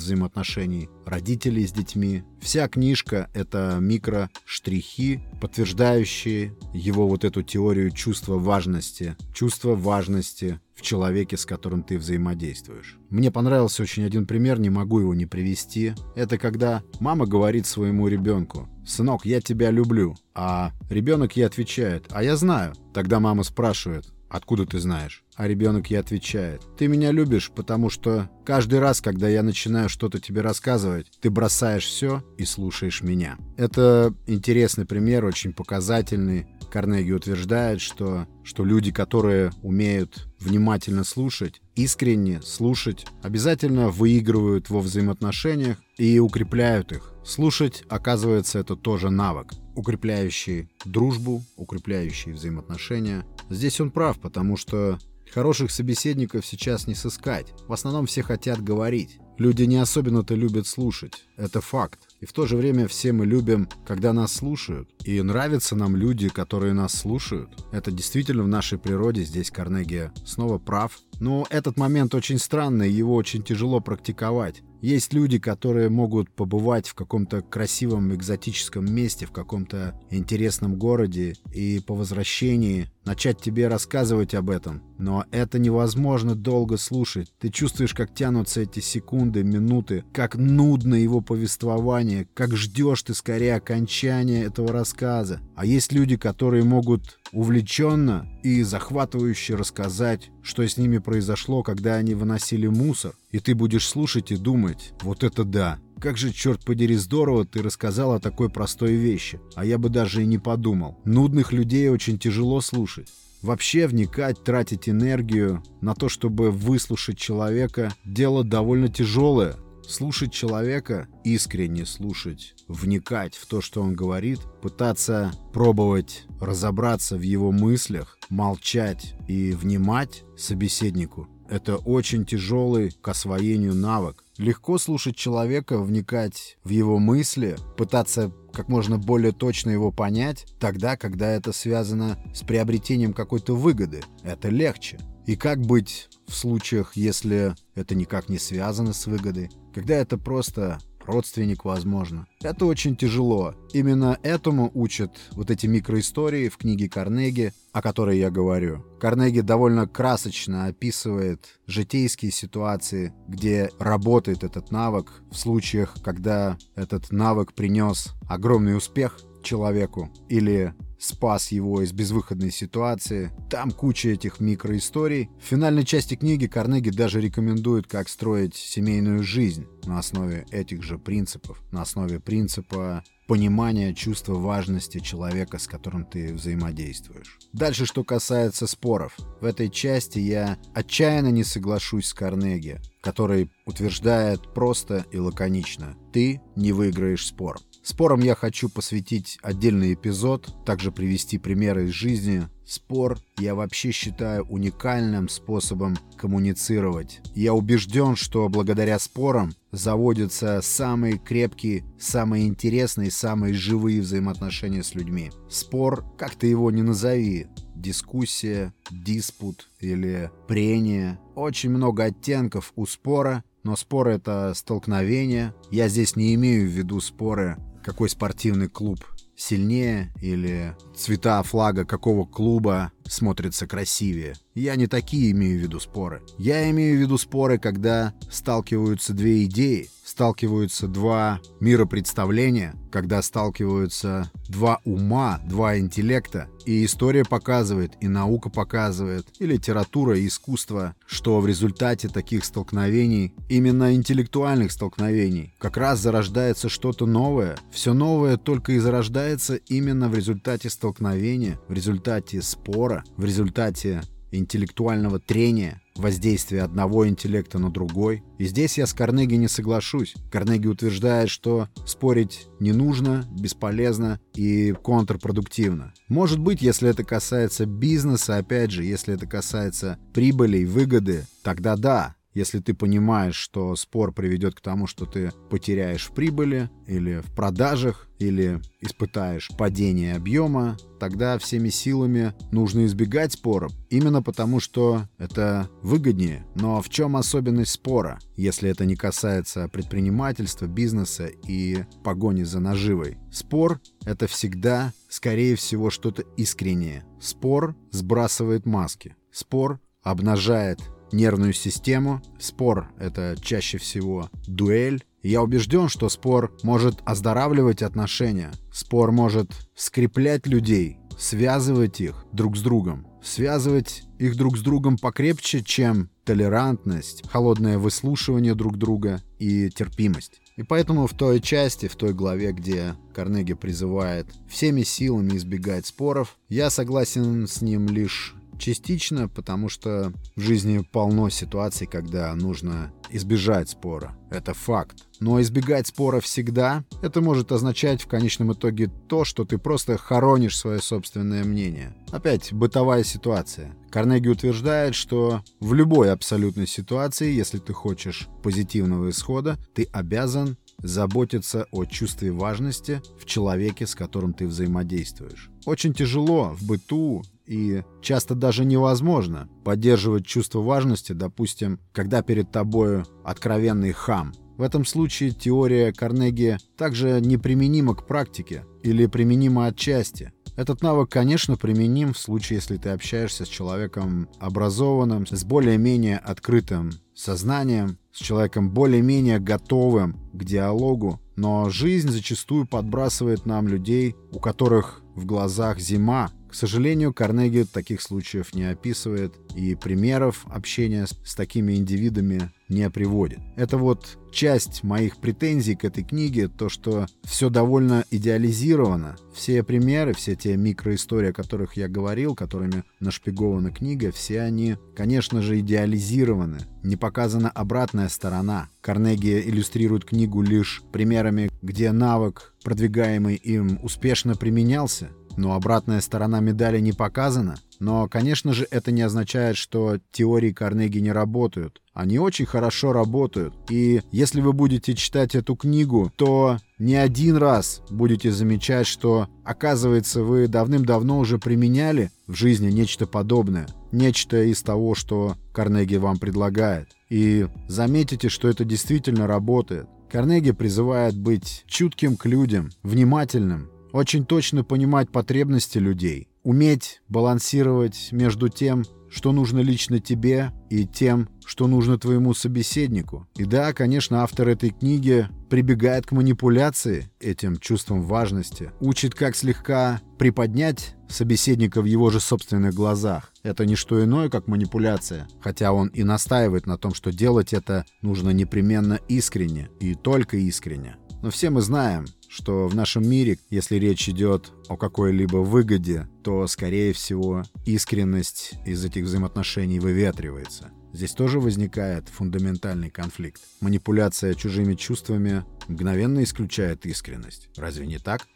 взаимоотношений 0.00 0.88
родителей 1.04 1.66
с 1.66 1.72
детьми. 1.72 2.22
Вся 2.40 2.68
книжка— 2.68 3.28
это 3.34 3.78
микроштрихи, 3.80 5.22
подтверждающие 5.40 6.54
его 6.72 7.08
вот 7.08 7.24
эту 7.24 7.42
теорию 7.42 7.90
чувства 7.90 8.38
важности, 8.38 9.16
чувства 9.34 9.74
важности 9.74 10.60
в 10.74 10.82
человеке, 10.82 11.36
с 11.36 11.46
которым 11.46 11.82
ты 11.82 11.98
взаимодействуешь. 11.98 12.98
Мне 13.10 13.30
понравился 13.30 13.82
очень 13.82 14.04
один 14.04 14.26
пример, 14.26 14.58
не 14.58 14.70
могу 14.70 15.00
его 15.00 15.14
не 15.14 15.26
привести. 15.26 15.94
Это 16.14 16.38
когда 16.38 16.82
мама 17.00 17.26
говорит 17.26 17.66
своему 17.66 18.08
ребенку, 18.08 18.68
«Сынок, 18.86 19.24
я 19.24 19.40
тебя 19.40 19.70
люблю». 19.70 20.14
А 20.34 20.72
ребенок 20.90 21.36
ей 21.36 21.44
отвечает, 21.44 22.06
«А 22.10 22.22
я 22.22 22.36
знаю». 22.36 22.74
Тогда 22.92 23.20
мама 23.20 23.42
спрашивает, 23.44 24.06
«Откуда 24.28 24.66
ты 24.66 24.78
знаешь?» 24.78 25.24
А 25.36 25.48
ребенок 25.48 25.90
ей 25.90 25.96
отвечает, 25.96 26.62
«Ты 26.76 26.88
меня 26.88 27.12
любишь, 27.12 27.50
потому 27.54 27.88
что 27.88 28.30
каждый 28.44 28.80
раз, 28.80 29.00
когда 29.00 29.28
я 29.28 29.42
начинаю 29.42 29.88
что-то 29.88 30.20
тебе 30.20 30.40
рассказывать, 30.42 31.10
ты 31.20 31.30
бросаешь 31.30 31.86
все 31.86 32.22
и 32.36 32.44
слушаешь 32.44 33.02
меня». 33.02 33.38
Это 33.56 34.12
интересный 34.26 34.86
пример, 34.86 35.24
очень 35.24 35.52
показательный. 35.52 36.46
Карнеги 36.74 37.12
утверждает, 37.12 37.80
что, 37.80 38.26
что 38.42 38.64
люди, 38.64 38.90
которые 38.90 39.52
умеют 39.62 40.26
внимательно 40.40 41.04
слушать, 41.04 41.62
искренне 41.76 42.42
слушать, 42.42 43.06
обязательно 43.22 43.90
выигрывают 43.90 44.70
во 44.70 44.80
взаимоотношениях 44.80 45.78
и 45.98 46.18
укрепляют 46.18 46.90
их. 46.90 47.12
Слушать, 47.24 47.84
оказывается, 47.88 48.58
это 48.58 48.74
тоже 48.74 49.10
навык, 49.10 49.52
укрепляющий 49.76 50.68
дружбу, 50.84 51.44
укрепляющий 51.56 52.32
взаимоотношения. 52.32 53.24
Здесь 53.50 53.80
он 53.80 53.92
прав, 53.92 54.18
потому 54.18 54.56
что 54.56 54.98
хороших 55.32 55.70
собеседников 55.70 56.44
сейчас 56.44 56.88
не 56.88 56.96
сыскать. 56.96 57.52
В 57.68 57.72
основном 57.72 58.06
все 58.06 58.22
хотят 58.22 58.60
говорить. 58.60 59.20
Люди 59.38 59.62
не 59.62 59.76
особенно-то 59.76 60.34
любят 60.34 60.66
слушать. 60.66 61.24
Это 61.36 61.60
факт. 61.60 62.00
И 62.24 62.26
в 62.26 62.32
то 62.32 62.46
же 62.46 62.56
время 62.56 62.88
все 62.88 63.12
мы 63.12 63.26
любим, 63.26 63.68
когда 63.86 64.14
нас 64.14 64.32
слушают. 64.32 64.88
И 65.04 65.20
нравятся 65.20 65.76
нам 65.76 65.94
люди, 65.94 66.30
которые 66.30 66.72
нас 66.72 66.94
слушают. 66.94 67.50
Это 67.70 67.92
действительно 67.92 68.44
в 68.44 68.48
нашей 68.48 68.78
природе. 68.78 69.24
Здесь 69.24 69.50
Карнеги 69.50 70.10
снова 70.24 70.56
прав. 70.56 70.98
Но 71.20 71.46
этот 71.50 71.76
момент 71.76 72.14
очень 72.14 72.38
странный, 72.38 72.90
его 72.90 73.14
очень 73.14 73.42
тяжело 73.42 73.80
практиковать. 73.80 74.62
Есть 74.80 75.12
люди, 75.12 75.38
которые 75.38 75.88
могут 75.88 76.30
побывать 76.30 76.88
в 76.88 76.94
каком-то 76.94 77.42
красивом 77.42 78.14
экзотическом 78.14 78.90
месте, 78.90 79.26
в 79.26 79.32
каком-то 79.32 79.98
интересном 80.10 80.76
городе, 80.76 81.36
и 81.52 81.80
по 81.86 81.94
возвращении 81.94 82.90
начать 83.04 83.40
тебе 83.40 83.68
рассказывать 83.68 84.34
об 84.34 84.50
этом. 84.50 84.82
Но 84.98 85.24
это 85.30 85.58
невозможно 85.58 86.34
долго 86.34 86.76
слушать. 86.76 87.32
Ты 87.38 87.48
чувствуешь, 87.50 87.94
как 87.94 88.14
тянутся 88.14 88.60
эти 88.60 88.80
секунды, 88.80 89.42
минуты, 89.42 90.04
как 90.12 90.36
нудно 90.36 90.94
его 90.94 91.20
повествование, 91.20 92.28
как 92.34 92.56
ждешь 92.56 93.02
ты 93.02 93.14
скорее 93.14 93.56
окончания 93.56 94.44
этого 94.44 94.72
рассказа. 94.72 95.40
А 95.56 95.66
есть 95.66 95.92
люди, 95.92 96.16
которые 96.16 96.64
могут 96.64 97.18
увлеченно 97.32 98.28
и 98.42 98.62
захватывающе 98.62 99.56
рассказать, 99.56 100.30
что 100.42 100.66
с 100.66 100.76
ними 100.76 100.98
произошло, 100.98 101.62
когда 101.62 101.94
они 101.94 102.14
выносили 102.14 102.66
мусор, 102.66 103.14
и 103.32 103.40
ты 103.40 103.54
будешь 103.54 103.88
слушать 103.88 104.30
и 104.30 104.36
думать, 104.36 104.92
вот 105.02 105.24
это 105.24 105.44
да, 105.44 105.78
как 106.00 106.18
же, 106.18 106.32
черт 106.32 106.62
подери, 106.64 106.96
здорово 106.96 107.46
ты 107.46 107.62
рассказал 107.62 108.12
о 108.12 108.20
такой 108.20 108.50
простой 108.50 108.92
вещи, 108.92 109.40
а 109.54 109.64
я 109.64 109.78
бы 109.78 109.88
даже 109.88 110.22
и 110.22 110.26
не 110.26 110.38
подумал. 110.38 110.98
Нудных 111.04 111.52
людей 111.52 111.88
очень 111.88 112.18
тяжело 112.18 112.60
слушать. 112.60 113.08
Вообще 113.44 113.86
вникать, 113.86 114.42
тратить 114.42 114.88
энергию 114.88 115.62
на 115.82 115.94
то, 115.94 116.08
чтобы 116.08 116.50
выслушать 116.50 117.18
человека, 117.18 117.92
дело 118.02 118.42
довольно 118.42 118.88
тяжелое. 118.88 119.56
Слушать 119.86 120.32
человека, 120.32 121.08
искренне 121.24 121.84
слушать, 121.84 122.54
вникать 122.68 123.34
в 123.34 123.44
то, 123.44 123.60
что 123.60 123.82
он 123.82 123.92
говорит, 123.92 124.40
пытаться 124.62 125.30
пробовать 125.52 126.24
разобраться 126.40 127.18
в 127.18 127.20
его 127.20 127.52
мыслях, 127.52 128.16
молчать 128.30 129.14
и 129.28 129.52
внимать 129.52 130.22
собеседнику– 130.38 131.28
это 131.48 131.76
очень 131.76 132.24
тяжелый 132.24 132.90
к 132.90 133.08
освоению 133.08 133.74
навык. 133.74 134.24
Легко 134.38 134.78
слушать 134.78 135.16
человека, 135.16 135.78
вникать 135.78 136.56
в 136.64 136.70
его 136.70 136.98
мысли, 136.98 137.56
пытаться 137.76 138.32
как 138.52 138.68
можно 138.68 138.98
более 138.98 139.32
точно 139.32 139.70
его 139.70 139.90
понять, 139.90 140.46
тогда, 140.58 140.96
когда 140.96 141.30
это 141.30 141.52
связано 141.52 142.18
с 142.34 142.42
приобретением 142.42 143.12
какой-то 143.12 143.54
выгоды. 143.54 144.02
Это 144.22 144.48
легче. 144.48 144.98
И 145.26 145.36
как 145.36 145.60
быть 145.60 146.08
в 146.26 146.34
случаях, 146.34 146.96
если 146.96 147.54
это 147.74 147.94
никак 147.94 148.28
не 148.28 148.38
связано 148.38 148.92
с 148.92 149.06
выгодой? 149.06 149.50
Когда 149.74 149.94
это 149.94 150.18
просто 150.18 150.78
родственник, 151.06 151.64
возможно. 151.64 152.26
Это 152.42 152.66
очень 152.66 152.96
тяжело. 152.96 153.54
Именно 153.72 154.18
этому 154.22 154.70
учат 154.74 155.16
вот 155.32 155.50
эти 155.50 155.66
микроистории 155.66 156.48
в 156.48 156.56
книге 156.56 156.88
Карнеги, 156.88 157.52
о 157.72 157.82
которой 157.82 158.18
я 158.18 158.30
говорю. 158.30 158.84
Карнеги 159.00 159.40
довольно 159.40 159.86
красочно 159.86 160.66
описывает 160.66 161.46
житейские 161.66 162.30
ситуации, 162.30 163.12
где 163.28 163.70
работает 163.78 164.44
этот 164.44 164.70
навык 164.70 165.22
в 165.30 165.36
случаях, 165.36 165.94
когда 166.02 166.56
этот 166.74 167.10
навык 167.10 167.52
принес 167.52 168.12
огромный 168.28 168.76
успех 168.76 169.18
человеку 169.44 170.10
или 170.28 170.74
спас 170.98 171.52
его 171.52 171.82
из 171.82 171.92
безвыходной 171.92 172.50
ситуации. 172.50 173.30
Там 173.50 173.70
куча 173.70 174.08
этих 174.10 174.40
микроисторий. 174.40 175.28
В 175.40 175.44
финальной 175.44 175.84
части 175.84 176.16
книги 176.16 176.46
Карнеги 176.46 176.90
даже 176.90 177.20
рекомендует, 177.20 177.86
как 177.86 178.08
строить 178.08 178.54
семейную 178.54 179.22
жизнь 179.22 179.66
на 179.84 179.98
основе 179.98 180.46
этих 180.50 180.82
же 180.82 180.98
принципов, 180.98 181.62
на 181.70 181.82
основе 181.82 182.20
принципа 182.20 183.04
понимания 183.26 183.94
чувства 183.94 184.34
важности 184.34 184.98
человека, 184.98 185.58
с 185.58 185.66
которым 185.66 186.04
ты 186.04 186.34
взаимодействуешь. 186.34 187.38
Дальше, 187.52 187.86
что 187.86 188.04
касается 188.04 188.66
споров. 188.66 189.16
В 189.40 189.44
этой 189.44 189.70
части 189.70 190.18
я 190.18 190.58
отчаянно 190.74 191.28
не 191.28 191.44
соглашусь 191.44 192.06
с 192.06 192.14
Карнеги, 192.14 192.80
который 193.00 193.50
утверждает 193.66 194.52
просто 194.52 195.06
и 195.10 195.18
лаконично 195.18 195.96
«ты 196.12 196.40
не 196.56 196.72
выиграешь 196.72 197.26
спор». 197.26 197.58
Спорам 197.84 198.20
я 198.20 198.34
хочу 198.34 198.70
посвятить 198.70 199.38
отдельный 199.42 199.92
эпизод, 199.92 200.64
также 200.64 200.90
привести 200.90 201.36
примеры 201.36 201.84
из 201.84 201.90
жизни. 201.90 202.48
Спор 202.64 203.18
я 203.38 203.54
вообще 203.54 203.90
считаю 203.90 204.44
уникальным 204.44 205.28
способом 205.28 205.98
коммуницировать. 206.16 207.20
Я 207.34 207.52
убежден, 207.52 208.16
что 208.16 208.48
благодаря 208.48 208.98
спорам 208.98 209.52
заводятся 209.70 210.62
самые 210.62 211.18
крепкие, 211.18 211.84
самые 212.00 212.48
интересные, 212.48 213.10
самые 213.10 213.52
живые 213.52 214.00
взаимоотношения 214.00 214.82
с 214.82 214.94
людьми. 214.94 215.30
Спор, 215.50 216.06
как 216.16 216.36
ты 216.36 216.46
его 216.46 216.70
ни 216.70 216.80
назови, 216.80 217.48
дискуссия, 217.76 218.72
диспут 218.90 219.68
или 219.80 220.30
прение. 220.48 221.18
Очень 221.34 221.68
много 221.68 222.04
оттенков 222.04 222.72
у 222.76 222.86
спора, 222.86 223.44
но 223.62 223.76
спор— 223.76 224.08
это 224.08 224.54
столкновение. 224.54 225.54
Я 225.70 225.88
здесь 225.88 226.16
не 226.16 226.34
имею 226.34 226.66
в 226.66 226.72
виду 226.72 226.98
споры 227.00 227.58
какой 227.84 228.08
спортивный 228.08 228.68
клуб 228.68 229.04
сильнее 229.36 230.12
или 230.20 230.74
цвета 230.96 231.42
флага 231.42 231.84
какого 231.84 232.24
клуба 232.24 232.92
смотрятся 233.06 233.66
красивее. 233.66 234.34
Я 234.54 234.76
не 234.76 234.86
такие 234.86 235.32
имею 235.32 235.58
в 235.58 235.62
виду 235.62 235.80
споры. 235.80 236.22
Я 236.38 236.70
имею 236.70 236.96
в 236.96 237.00
виду 237.00 237.18
споры, 237.18 237.58
когда 237.58 238.14
сталкиваются 238.30 239.12
две 239.12 239.44
идеи, 239.44 239.90
сталкиваются 240.04 240.86
два 240.86 241.40
миропредставления, 241.58 242.76
когда 242.92 243.20
сталкиваются 243.22 244.30
два 244.48 244.80
ума, 244.84 245.40
два 245.44 245.78
интеллекта. 245.78 246.48
И 246.66 246.84
история 246.84 247.24
показывает, 247.24 247.94
и 248.00 248.06
наука 248.06 248.48
показывает, 248.48 249.26
и 249.40 249.46
литература, 249.46 250.16
и 250.16 250.28
искусство, 250.28 250.94
что 251.04 251.40
в 251.40 251.46
результате 251.46 252.08
таких 252.08 252.44
столкновений, 252.44 253.34
именно 253.48 253.94
интеллектуальных 253.94 254.70
столкновений, 254.70 255.52
как 255.58 255.76
раз 255.76 255.98
зарождается 255.98 256.68
что-то 256.68 257.06
новое. 257.06 257.56
Все 257.72 257.92
новое 257.92 258.36
только 258.36 258.72
и 258.72 258.78
зарождается 258.78 259.56
именно 259.56 260.08
в 260.08 260.14
результате 260.14 260.70
столкновения, 260.70 261.58
в 261.68 261.72
результате 261.72 262.40
спора, 262.40 262.93
в 263.16 263.24
результате 263.24 264.02
интеллектуального 264.38 265.18
трения, 265.18 265.80
воздействия 265.96 266.62
одного 266.62 267.08
интеллекта 267.08 267.58
на 267.58 267.70
другой. 267.70 268.22
И 268.38 268.44
здесь 268.44 268.78
я 268.78 268.86
с 268.86 268.92
Карнеги 268.92 269.34
не 269.34 269.48
соглашусь. 269.48 270.14
Карнеги 270.30 270.66
утверждает, 270.66 271.30
что 271.30 271.68
спорить 271.86 272.48
не 272.60 272.72
нужно, 272.72 273.26
бесполезно 273.38 274.20
и 274.34 274.72
контрпродуктивно. 274.72 275.94
Может 276.08 276.38
быть, 276.38 276.62
если 276.62 276.90
это 276.90 277.04
касается 277.04 277.66
бизнеса, 277.66 278.36
опять 278.36 278.70
же, 278.70 278.84
если 278.84 279.14
это 279.14 279.26
касается 279.26 279.98
прибыли 280.12 280.58
и 280.58 280.64
выгоды, 280.64 281.26
тогда 281.42 281.76
да, 281.76 282.16
если 282.34 282.58
ты 282.58 282.74
понимаешь, 282.74 283.36
что 283.36 283.74
спор 283.76 284.12
приведет 284.12 284.54
к 284.54 284.60
тому, 284.60 284.86
что 284.86 285.06
ты 285.06 285.32
потеряешь 285.50 286.08
в 286.08 286.12
прибыли 286.12 286.68
или 286.86 287.20
в 287.20 287.32
продажах, 287.34 288.08
или 288.18 288.60
испытаешь 288.80 289.50
падение 289.56 290.16
объема, 290.16 290.76
тогда 290.98 291.38
всеми 291.38 291.68
силами 291.68 292.32
нужно 292.52 292.86
избегать 292.86 293.32
споров, 293.32 293.72
именно 293.90 294.22
потому 294.22 294.60
что 294.60 295.08
это 295.18 295.68
выгоднее. 295.82 296.46
Но 296.54 296.80
в 296.80 296.88
чем 296.88 297.16
особенность 297.16 297.72
спора, 297.72 298.18
если 298.36 298.70
это 298.70 298.84
не 298.84 298.96
касается 298.96 299.68
предпринимательства, 299.68 300.66
бизнеса 300.66 301.26
и 301.46 301.84
погони 302.02 302.42
за 302.44 302.60
наживой? 302.60 303.18
Спор— 303.32 303.80
это 304.04 304.26
всегда, 304.26 304.92
скорее 305.08 305.56
всего, 305.56 305.90
что-то 305.90 306.22
искреннее. 306.36 307.04
Спор 307.20 307.76
сбрасывает 307.90 308.66
маски. 308.66 309.16
Спор 309.32 309.80
обнажает 310.02 310.80
нервную 311.14 311.52
систему. 311.52 312.22
Спор— 312.38 312.90
это 312.98 313.36
чаще 313.40 313.78
всего 313.78 314.28
дуэль. 314.46 315.04
Я 315.22 315.42
убежден, 315.42 315.88
что 315.88 316.08
спор 316.08 316.54
может 316.62 317.00
оздоравливать 317.04 317.82
отношения. 317.82 318.52
Спор 318.72 319.10
может 319.10 319.50
скреплять 319.74 320.46
людей, 320.46 320.98
связывать 321.18 322.00
их 322.00 322.26
друг 322.32 322.56
с 322.56 322.60
другом. 322.60 323.06
Связывать 323.22 324.02
их 324.18 324.36
друг 324.36 324.58
с 324.58 324.60
другом 324.60 324.98
покрепче, 324.98 325.62
чем 325.62 326.10
толерантность, 326.24 327.26
холодное 327.30 327.78
выслушивание 327.78 328.54
друг 328.54 328.76
друга 328.76 329.22
и 329.38 329.70
терпимость. 329.70 330.42
И 330.56 330.62
поэтому 330.62 331.06
в 331.06 331.14
той 331.14 331.40
части, 331.40 331.88
в 331.88 331.96
той 331.96 332.12
главе, 332.12 332.52
где 332.52 332.94
Карнеги 333.14 333.54
призывает 333.54 334.26
всеми 334.48 334.82
силами 334.82 335.36
избегать 335.36 335.86
споров, 335.86 336.36
я 336.48 336.70
согласен 336.70 337.48
с 337.48 337.60
ним 337.60 337.88
лишь 337.88 338.34
Частично, 338.58 339.28
потому 339.28 339.68
что 339.68 340.12
в 340.36 340.40
жизни 340.40 340.84
полно 340.92 341.28
ситуаций, 341.28 341.86
когда 341.86 342.34
нужно 342.34 342.92
избежать 343.10 343.68
спора. 343.70 344.16
Это 344.30 344.54
факт. 344.54 345.04
Но 345.20 345.40
избегать 345.40 345.86
спора 345.86 346.20
всегда, 346.20 346.84
это 347.02 347.20
может 347.20 347.52
означать 347.52 348.02
в 348.02 348.06
конечном 348.06 348.52
итоге 348.52 348.90
то, 349.08 349.24
что 349.24 349.44
ты 349.44 349.58
просто 349.58 349.96
хоронишь 349.96 350.58
свое 350.58 350.80
собственное 350.80 351.44
мнение. 351.44 351.94
Опять, 352.10 352.52
бытовая 352.52 353.04
ситуация. 353.04 353.76
Карнеги 353.90 354.28
утверждает, 354.28 354.94
что 354.94 355.42
в 355.60 355.72
любой 355.72 356.10
абсолютной 356.10 356.66
ситуации, 356.66 357.32
если 357.32 357.58
ты 357.58 357.72
хочешь 357.72 358.28
позитивного 358.42 359.10
исхода, 359.10 359.56
ты 359.74 359.84
обязан 359.92 360.56
заботиться 360.78 361.66
о 361.70 361.84
чувстве 361.84 362.32
важности 362.32 363.00
в 363.18 363.24
человеке, 363.24 363.86
с 363.86 363.94
которым 363.94 364.34
ты 364.34 364.46
взаимодействуешь. 364.46 365.50
Очень 365.64 365.94
тяжело 365.94 366.56
в 366.58 366.66
быту 366.66 367.22
и 367.46 367.82
часто 368.00 368.34
даже 368.34 368.64
невозможно 368.64 369.48
поддерживать 369.64 370.26
чувство 370.26 370.60
важности, 370.60 371.12
допустим, 371.12 371.80
когда 371.92 372.22
перед 372.22 372.50
тобою 372.50 373.04
откровенный 373.24 373.92
хам. 373.92 374.32
В 374.56 374.62
этом 374.62 374.84
случае 374.84 375.32
теория 375.32 375.92
Карнеги 375.92 376.58
также 376.76 377.20
неприменима 377.20 377.96
к 377.96 378.06
практике 378.06 378.64
или 378.82 379.06
применима 379.06 379.66
отчасти. 379.66 380.32
Этот 380.56 380.82
навык, 380.82 381.10
конечно, 381.10 381.56
применим 381.56 382.12
в 382.12 382.18
случае, 382.18 382.58
если 382.58 382.76
ты 382.76 382.90
общаешься 382.90 383.44
с 383.44 383.48
человеком 383.48 384.28
образованным, 384.38 385.26
с 385.26 385.44
более-менее 385.44 386.18
открытым 386.18 386.92
сознанием, 387.14 387.98
с 388.12 388.18
человеком 388.18 388.70
более-менее 388.70 389.40
готовым 389.40 390.20
к 390.32 390.44
диалогу, 390.44 391.20
но 391.34 391.68
жизнь 391.70 392.10
зачастую 392.10 392.66
подбрасывает 392.66 393.46
нам 393.46 393.66
людей, 393.66 394.14
у 394.30 394.38
которых 394.38 395.02
в 395.16 395.26
глазах 395.26 395.80
зима, 395.80 396.30
к 396.54 396.56
сожалению, 396.56 397.12
Карнеги 397.12 397.64
таких 397.64 398.00
случаев 398.00 398.54
не 398.54 398.62
описывает 398.62 399.34
и 399.56 399.74
примеров 399.74 400.46
общения 400.46 401.04
с, 401.04 401.34
такими 401.34 401.72
индивидами 401.72 402.52
не 402.68 402.88
приводит. 402.90 403.40
Это 403.56 403.76
вот 403.76 404.18
часть 404.30 404.84
моих 404.84 405.16
претензий 405.16 405.74
к 405.74 405.84
этой 405.84 406.04
книге, 406.04 406.46
то, 406.46 406.68
что 406.68 407.06
все 407.24 407.50
довольно 407.50 408.04
идеализировано. 408.12 409.16
Все 409.34 409.64
примеры, 409.64 410.14
все 410.14 410.36
те 410.36 410.56
микроистории, 410.56 411.30
о 411.30 411.32
которых 411.32 411.76
я 411.76 411.88
говорил, 411.88 412.36
которыми 412.36 412.84
нашпигована 413.00 413.72
книга, 413.72 414.12
все 414.12 414.40
они, 414.40 414.76
конечно 414.94 415.42
же, 415.42 415.58
идеализированы. 415.58 416.58
Не 416.84 416.94
показана 416.94 417.50
обратная 417.50 418.08
сторона. 418.08 418.68
Карнеги 418.80 419.40
иллюстрирует 419.40 420.04
книгу 420.04 420.40
лишь 420.40 420.82
примерами, 420.92 421.50
где 421.62 421.90
навык, 421.90 422.54
продвигаемый 422.62 423.34
им, 423.34 423.80
успешно 423.82 424.36
применялся, 424.36 425.10
но 425.36 425.54
обратная 425.54 426.00
сторона 426.00 426.40
медали 426.40 426.80
не 426.80 426.92
показана. 426.92 427.56
Но, 427.80 428.08
конечно 428.08 428.52
же, 428.52 428.66
это 428.70 428.92
не 428.92 429.02
означает, 429.02 429.56
что 429.56 429.98
теории 430.12 430.52
Карнеги 430.52 430.98
не 430.98 431.12
работают. 431.12 431.80
Они 431.92 432.18
очень 432.18 432.46
хорошо 432.46 432.92
работают. 432.92 433.54
И 433.68 434.02
если 434.10 434.40
вы 434.40 434.52
будете 434.52 434.94
читать 434.94 435.34
эту 435.34 435.54
книгу, 435.54 436.12
то 436.16 436.58
не 436.78 436.96
один 436.96 437.36
раз 437.36 437.82
будете 437.90 438.30
замечать, 438.30 438.86
что, 438.86 439.28
оказывается, 439.44 440.22
вы 440.22 440.48
давным-давно 440.48 441.18
уже 441.18 441.38
применяли 441.38 442.10
в 442.26 442.34
жизни 442.34 442.70
нечто 442.70 443.06
подобное. 443.06 443.68
Нечто 443.92 444.42
из 444.42 444.62
того, 444.62 444.94
что 444.94 445.36
Карнеги 445.52 445.96
вам 445.96 446.18
предлагает. 446.18 446.88
И 447.10 447.46
заметите, 447.68 448.28
что 448.28 448.48
это 448.48 448.64
действительно 448.64 449.26
работает. 449.26 449.86
Карнеги 450.10 450.52
призывает 450.52 451.16
быть 451.16 451.64
чутким 451.66 452.16
к 452.16 452.26
людям, 452.26 452.70
внимательным, 452.82 453.68
очень 453.94 454.26
точно 454.26 454.64
понимать 454.64 455.08
потребности 455.10 455.78
людей, 455.78 456.28
уметь 456.42 457.00
балансировать 457.08 458.08
между 458.10 458.48
тем, 458.48 458.82
что 459.08 459.30
нужно 459.30 459.60
лично 459.60 460.00
тебе, 460.00 460.50
и 460.68 460.84
тем, 460.84 461.28
что 461.46 461.68
нужно 461.68 461.96
твоему 461.96 462.34
собеседнику. 462.34 463.28
И 463.36 463.44
да, 463.44 463.72
конечно, 463.72 464.24
автор 464.24 464.48
этой 464.48 464.70
книги 464.70 465.28
прибегает 465.48 466.06
к 466.06 466.10
манипуляции 466.10 467.08
этим 467.20 467.56
чувством 467.58 468.02
важности, 468.02 468.72
учит, 468.80 469.14
как 469.14 469.36
слегка 469.36 470.00
приподнять 470.18 470.96
собеседника 471.08 471.80
в 471.80 471.84
его 471.84 472.10
же 472.10 472.18
собственных 472.18 472.74
глазах. 472.74 473.32
Это 473.44 473.64
не 473.64 473.76
что 473.76 474.02
иное, 474.02 474.28
как 474.28 474.48
манипуляция, 474.48 475.28
хотя 475.40 475.72
он 475.72 475.86
и 475.88 476.02
настаивает 476.02 476.66
на 476.66 476.78
том, 476.78 476.94
что 476.94 477.12
делать 477.12 477.52
это 477.52 477.86
нужно 478.02 478.30
непременно 478.30 478.98
искренне 479.06 479.68
и 479.78 479.94
только 479.94 480.36
искренне. 480.36 480.96
Но 481.24 481.30
все 481.30 481.48
мы 481.48 481.62
знаем, 481.62 482.04
что 482.28 482.68
в 482.68 482.74
нашем 482.74 483.08
мире, 483.08 483.38
если 483.48 483.76
речь 483.76 484.10
идет 484.10 484.52
о 484.68 484.76
какой-либо 484.76 485.38
выгоде, 485.38 486.06
то, 486.22 486.46
скорее 486.46 486.92
всего, 486.92 487.44
искренность 487.64 488.52
из 488.66 488.84
этих 488.84 489.04
взаимоотношений 489.04 489.80
выветривается. 489.80 490.70
Здесь 490.92 491.12
тоже 491.12 491.40
возникает 491.40 492.10
фундаментальный 492.10 492.90
конфликт. 492.90 493.40
Манипуляция 493.62 494.34
чужими 494.34 494.74
чувствами 494.74 495.46
мгновенно 495.66 496.22
исключает 496.22 496.84
искренность. 496.84 497.48
Разве 497.56 497.86
не 497.86 497.96
так? 497.96 498.26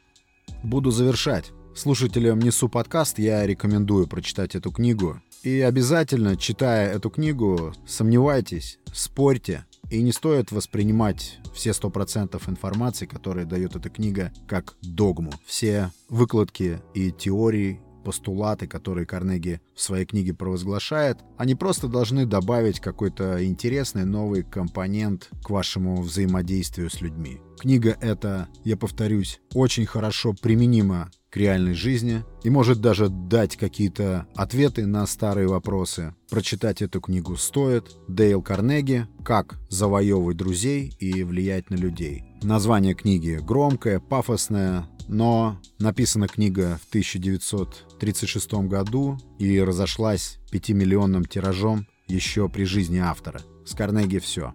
Буду 0.63 0.91
завершать. 0.91 1.53
Слушателям 1.77 2.39
«Несу 2.39 2.71
подкаст» 2.71 3.19
я 3.19 3.47
рекомендую 3.47 4.07
прочитать 4.07 4.55
эту 4.55 4.73
книгу. 4.73 5.21
И 5.43 5.61
обязательно, 5.61 6.39
читая 6.39 6.91
эту 6.95 7.11
книгу, 7.11 7.75
сомневайтесь, 7.87 8.79
спорьте, 8.95 9.67
и 9.91 10.03
не 10.03 10.13
стоит 10.13 10.53
воспринимать 10.53 11.39
все 11.55 11.71
100% 11.71 12.41
информации, 12.49 13.07
которые 13.07 13.47
дает 13.47 13.77
эта 13.77 13.91
книга, 13.91 14.33
как 14.47 14.77
догму. 14.83 15.33
Все 15.45 15.91
выкладки 16.09 16.81
и 16.95 17.11
теории, 17.11 17.81
постулаты, 18.05 18.67
которые 18.67 19.07
Карнеги 19.07 19.61
в 19.75 19.83
своей 19.83 20.07
книге 20.07 20.33
провозглашает, 20.33 21.19
они 21.37 21.55
просто 21.55 21.89
должны 21.89 22.25
добавить 22.25 22.81
какой-то 22.81 23.45
интересный 23.45 24.05
новый 24.05 24.45
компонент 24.45 25.29
к 25.45 25.51
вашему 25.51 26.01
взаимодействию 26.01 26.89
с 26.89 27.01
людьми. 27.01 27.41
Книга 27.59 27.97
эта, 28.01 28.49
я 28.65 28.77
повторюсь, 28.77 29.41
очень 29.53 29.85
хорошо 29.85 30.33
применима 30.33 31.11
к 31.31 31.37
реальной 31.37 31.75
жизни 31.75 32.25
и 32.43 32.51
может 32.51 32.81
даже 32.81 33.09
дать 33.09 33.57
какие-то 33.57 34.27
ответы 34.35 34.87
на 34.87 35.07
старые 35.07 35.49
вопросы. 35.49 36.15
Прочитать 36.31 36.83
эту 36.83 37.01
книгу 37.01 37.37
стоит. 37.37 37.85
Дейл 38.09 38.43
Карнеги 38.43 39.07
«Как 39.25 39.59
завоевывать 39.69 40.37
друзей 40.37 40.95
и 40.99 41.23
влиять 41.23 41.71
на 41.71 41.75
людей». 41.75 42.25
Название 42.43 42.95
книги 42.95 43.39
громкое, 43.43 44.01
пафосное, 44.01 44.87
но 45.09 45.61
написана 45.79 46.29
книга 46.29 46.79
в 46.83 46.89
1936 46.89 48.53
году 48.69 49.19
и 49.39 49.61
разошлась 49.61 50.39
пятимиллионным 50.51 51.25
тиражом 51.25 51.87
еще 52.07 52.49
при 52.49 52.65
жизни 52.65 52.99
автора. 52.99 53.41
С 53.67 53.75
Карнеги 53.75 54.19
все. 54.19 54.55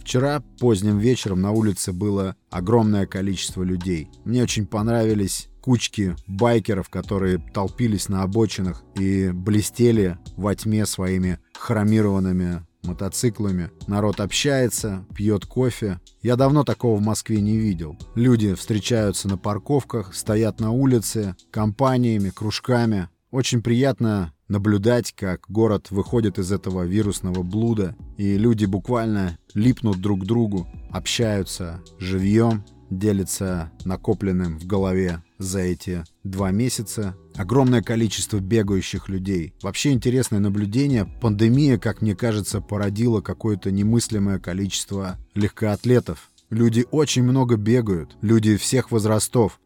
Вчера 0.00 0.40
поздним 0.58 0.98
вечером 0.98 1.40
на 1.40 1.52
улице 1.52 1.92
было 1.92 2.34
огромное 2.50 3.06
количество 3.06 3.62
людей. 3.62 4.08
Мне 4.24 4.42
очень 4.42 4.66
понравились 4.66 5.49
кучки 5.60 6.16
байкеров, 6.26 6.88
которые 6.88 7.38
толпились 7.38 8.08
на 8.08 8.22
обочинах 8.22 8.82
и 8.96 9.30
блестели 9.32 10.18
во 10.36 10.54
тьме 10.54 10.86
своими 10.86 11.38
хромированными 11.58 12.64
мотоциклами. 12.82 13.70
Народ 13.86 14.20
общается, 14.20 15.04
пьет 15.14 15.46
кофе. 15.46 16.00
Я 16.22 16.36
давно 16.36 16.64
такого 16.64 16.98
в 16.98 17.02
Москве 17.02 17.40
не 17.40 17.56
видел. 17.56 17.98
Люди 18.14 18.54
встречаются 18.54 19.28
на 19.28 19.36
парковках, 19.36 20.14
стоят 20.14 20.60
на 20.60 20.70
улице, 20.70 21.36
компаниями, 21.50 22.30
кружками. 22.30 23.08
Очень 23.30 23.62
приятно 23.62 24.32
наблюдать, 24.48 25.12
как 25.12 25.44
город 25.48 25.90
выходит 25.90 26.38
из 26.38 26.50
этого 26.50 26.82
вирусного 26.82 27.42
блуда, 27.42 27.94
и 28.16 28.36
люди 28.36 28.64
буквально 28.64 29.38
липнут 29.54 30.00
друг 30.00 30.22
к 30.22 30.26
другу, 30.26 30.66
общаются 30.90 31.80
живьем, 31.98 32.64
делятся 32.90 33.70
накопленным 33.84 34.58
в 34.58 34.66
голове 34.66 35.22
за 35.38 35.60
эти 35.60 36.04
два 36.24 36.50
месяца. 36.50 37.16
Огромное 37.36 37.82
количество 37.82 38.38
бегающих 38.38 39.08
людей. 39.08 39.54
Вообще 39.62 39.92
интересное 39.92 40.40
наблюдение. 40.40 41.06
Пандемия, 41.20 41.78
как 41.78 42.02
мне 42.02 42.14
кажется, 42.14 42.60
породила 42.60 43.20
какое-то 43.20 43.70
немыслимое 43.70 44.38
количество 44.38 45.16
легкоатлетов. 45.34 46.30
Люди 46.50 46.84
очень 46.90 47.22
много 47.22 47.56
бегают. 47.56 48.16
Люди 48.20 48.56
всех 48.56 48.90
возрастов. 48.90 49.60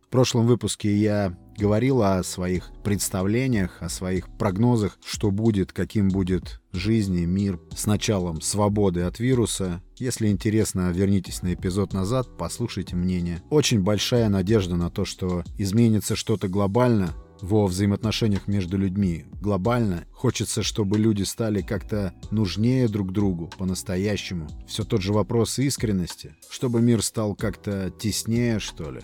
В 0.00 0.08
прошлом 0.08 0.46
выпуске 0.46 0.96
я 0.96 1.36
говорил 1.56 2.02
о 2.02 2.22
своих 2.22 2.70
представлениях, 2.82 3.78
о 3.80 3.88
своих 3.88 4.28
прогнозах, 4.38 4.98
что 5.04 5.30
будет, 5.30 5.72
каким 5.72 6.08
будет 6.08 6.60
жизнь 6.72 7.16
и 7.16 7.26
мир 7.26 7.60
с 7.74 7.86
началом 7.86 8.40
свободы 8.40 9.02
от 9.02 9.18
вируса. 9.18 9.82
Если 9.96 10.28
интересно, 10.28 10.90
вернитесь 10.90 11.42
на 11.42 11.54
эпизод 11.54 11.92
назад, 11.92 12.28
послушайте 12.38 12.96
мнение. 12.96 13.42
Очень 13.50 13.82
большая 13.82 14.28
надежда 14.28 14.76
на 14.76 14.90
то, 14.90 15.04
что 15.04 15.44
изменится 15.58 16.16
что-то 16.16 16.48
глобально, 16.48 17.14
во 17.42 17.66
взаимоотношениях 17.66 18.46
между 18.46 18.78
людьми 18.78 19.26
глобально. 19.40 20.04
Хочется, 20.12 20.62
чтобы 20.62 20.96
люди 20.96 21.24
стали 21.24 21.60
как-то 21.60 22.14
нужнее 22.30 22.88
друг 22.88 23.12
другу 23.12 23.50
по-настоящему. 23.58 24.48
Все 24.66 24.84
тот 24.84 25.02
же 25.02 25.12
вопрос 25.12 25.58
искренности. 25.58 26.36
Чтобы 26.48 26.80
мир 26.80 27.02
стал 27.02 27.34
как-то 27.34 27.90
теснее, 27.90 28.60
что 28.60 28.92
ли. 28.92 29.00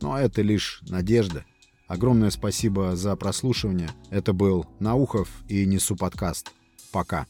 Но 0.00 0.18
это 0.18 0.42
лишь 0.42 0.80
надежда. 0.88 1.44
Огромное 1.88 2.30
спасибо 2.30 2.96
за 2.96 3.14
прослушивание. 3.16 3.90
Это 4.10 4.32
был 4.32 4.66
Наухов 4.80 5.28
и 5.48 5.64
Несу 5.66 5.96
подкаст. 5.96 6.52
Пока. 6.92 7.26